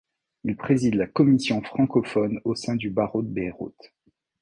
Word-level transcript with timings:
Il 0.45 0.55
préside 0.55 0.95
la 0.95 1.05
Commission 1.05 1.61
francophone 1.61 2.39
au 2.43 2.55
sein 2.55 2.75
du 2.75 2.89
Barreau 2.89 3.21
de 3.21 3.27
Beyrouth. 3.27 3.93